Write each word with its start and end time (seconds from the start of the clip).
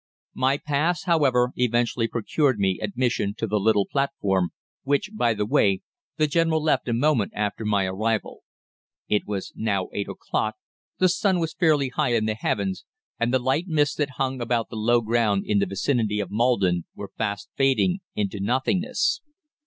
"My 0.33 0.57
pass, 0.57 1.03
however, 1.03 1.51
eventually 1.57 2.07
procured 2.07 2.57
me 2.57 2.79
admission 2.81 3.35
to 3.37 3.45
the 3.45 3.59
little 3.59 3.85
platform, 3.85 4.49
which, 4.81 5.11
by 5.13 5.35
the 5.35 5.45
way, 5.45 5.83
the 6.17 6.25
General 6.25 6.59
left 6.59 6.87
a 6.87 6.93
moment 6.93 7.33
after 7.35 7.65
my 7.65 7.85
arrival. 7.85 8.41
It 9.07 9.27
was 9.27 9.53
now 9.55 9.89
eight 9.93 10.07
o'clock, 10.09 10.55
the 10.97 11.07
sun 11.07 11.39
was 11.39 11.53
fairly 11.53 11.89
high 11.89 12.15
in 12.15 12.25
the 12.25 12.33
heavens, 12.33 12.83
and 13.19 13.31
the 13.31 13.37
light 13.37 13.67
mists 13.67 13.97
that 13.97 14.15
hung 14.17 14.41
about 14.41 14.69
the 14.71 14.75
low 14.75 15.01
ground 15.01 15.45
in 15.45 15.59
the 15.59 15.67
vicinity 15.67 16.19
of 16.19 16.31
Maldon 16.31 16.85
were 16.95 17.11
fast 17.15 17.49
fading 17.55 17.99
into 18.15 18.39
nothingness. 18.39 19.21